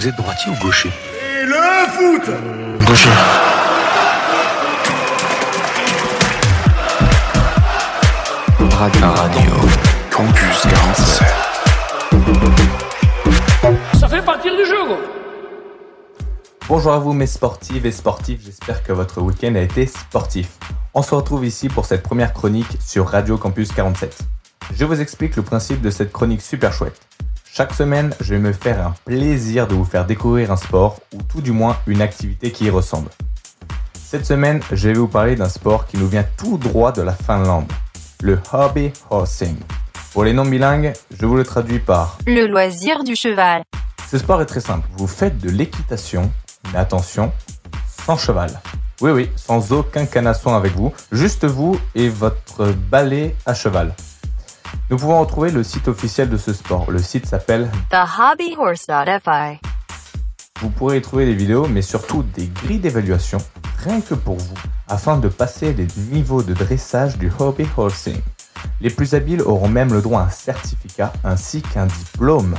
[0.00, 1.54] Vous êtes droitier ou gaucher Et le
[1.90, 2.30] foot
[2.86, 3.10] Gaucher.
[8.78, 9.06] Radio.
[9.10, 9.50] Radio.
[10.10, 11.26] Campus 47.
[14.00, 14.96] Ça fait partir du jeu, quoi.
[16.66, 20.52] Bonjour à vous mes sportives et sportifs, j'espère que votre week-end a été sportif.
[20.94, 24.16] On se retrouve ici pour cette première chronique sur Radio Campus 47.
[24.72, 26.98] Je vous explique le principe de cette chronique super chouette.
[27.52, 31.18] Chaque semaine, je vais me faire un plaisir de vous faire découvrir un sport ou
[31.22, 33.10] tout du moins une activité qui y ressemble.
[33.94, 37.12] Cette semaine, je vais vous parler d'un sport qui nous vient tout droit de la
[37.12, 37.70] Finlande,
[38.22, 39.56] le hobby horsing.
[40.12, 43.62] Pour les non bilingues, je vous le traduis par Le loisir du cheval.
[44.08, 44.88] ce sport est très simple.
[44.96, 46.30] Vous faites de l'équitation,
[46.72, 47.32] mais attention,
[48.06, 48.60] sans cheval.
[49.00, 53.92] Oui, oui, sans aucun canasson avec vous, juste vous et votre balai à cheval.
[54.90, 56.90] Nous pouvons retrouver le site officiel de ce sport.
[56.90, 59.60] Le site s'appelle TheHobbyHorse.fi.
[60.60, 63.38] Vous pourrez y trouver des vidéos, mais surtout des grilles d'évaluation,
[63.84, 64.56] rien que pour vous,
[64.88, 68.20] afin de passer les niveaux de dressage du hobby horsing.
[68.80, 72.56] Les plus habiles auront même le droit à un certificat ainsi qu'un diplôme.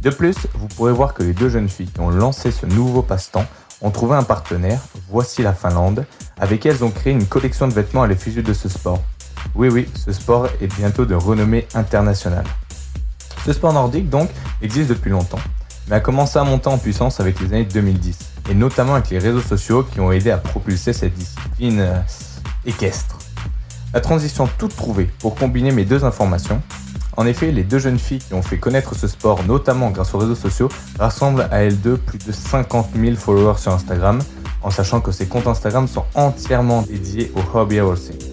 [0.00, 3.02] De plus, vous pourrez voir que les deux jeunes filles qui ont lancé ce nouveau
[3.02, 3.46] passe-temps
[3.82, 6.06] ont trouvé un partenaire, voici la Finlande,
[6.40, 9.00] avec qui elles ont créé une collection de vêtements à l'effigie de ce sport.
[9.54, 12.44] Oui oui, ce sport est bientôt de renommée internationale.
[13.44, 15.40] Ce sport nordique donc existe depuis longtemps,
[15.88, 18.18] mais a commencé à monter en puissance avec les années 2010,
[18.50, 21.98] et notamment avec les réseaux sociaux qui ont aidé à propulser cette discipline euh,
[22.64, 23.18] équestre.
[23.92, 26.62] La transition toute trouvée pour combiner mes deux informations.
[27.16, 30.18] En effet, les deux jeunes filles qui ont fait connaître ce sport, notamment grâce aux
[30.18, 34.20] réseaux sociaux, rassemblent à elles deux plus de 50 000 followers sur Instagram,
[34.62, 38.31] en sachant que ces comptes Instagram sont entièrement dédiés au hobby horsing.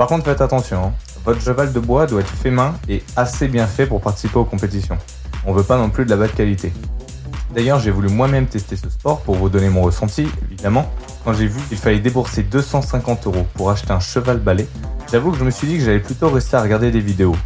[0.00, 0.92] Par contre, faites attention, hein.
[1.26, 4.46] votre cheval de bois doit être fait main et assez bien fait pour participer aux
[4.46, 4.96] compétitions.
[5.44, 6.72] On veut pas non plus de la bas de qualité.
[7.54, 10.90] D'ailleurs, j'ai voulu moi-même tester ce sport pour vous donner mon ressenti, évidemment.
[11.22, 14.66] Quand j'ai vu qu'il fallait débourser 250 euros pour acheter un cheval balai,
[15.12, 17.36] j'avoue que je me suis dit que j'allais plutôt rester à regarder des vidéos.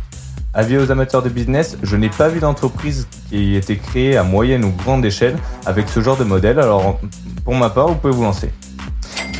[0.54, 4.22] Avis aux amateurs de business, je n'ai pas vu d'entreprise qui ait été créée à
[4.22, 5.36] moyenne ou grande échelle
[5.66, 7.00] avec ce genre de modèle, alors
[7.44, 8.52] pour ma part, vous pouvez vous lancer.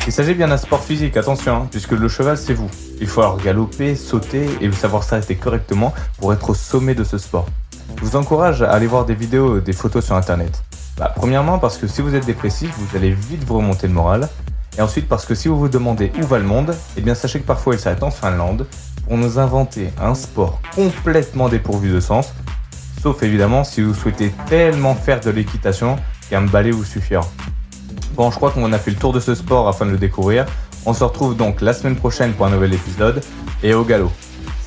[0.07, 2.69] Il s'agit bien d'un sport physique, attention, hein, puisque le cheval c'est vous.
[3.01, 7.17] Il faut alors galoper, sauter et savoir s'arrêter correctement pour être au sommet de ce
[7.17, 7.47] sport.
[7.97, 10.63] Je vous encourage à aller voir des vidéos, des photos sur internet.
[10.99, 14.29] Bah, premièrement parce que si vous êtes dépressif, vous allez vite vous remonter le moral.
[14.77, 17.41] Et ensuite parce que si vous vous demandez où va le monde, eh bien sachez
[17.41, 18.67] que parfois il s'arrête en Finlande
[19.09, 22.35] pour nous inventer un sport complètement dépourvu de sens.
[23.03, 25.97] Sauf évidemment si vous souhaitez tellement faire de l'équitation
[26.29, 27.23] qu'un balai vous suffira.
[28.15, 30.47] Bon, je crois qu'on a fait le tour de ce sport afin de le découvrir.
[30.87, 33.21] On se retrouve donc la semaine prochaine pour un nouvel épisode.
[33.63, 34.13] Et au galop,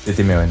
[0.04, 0.50] c'était Meren.